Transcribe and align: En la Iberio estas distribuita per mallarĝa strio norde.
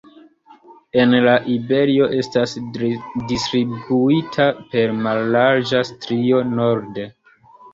En 1.01 1.11
la 1.25 1.35
Iberio 1.55 2.07
estas 2.21 2.55
distribuita 3.33 4.49
per 4.73 4.97
mallarĝa 5.05 5.83
strio 5.91 6.41
norde. 6.57 7.07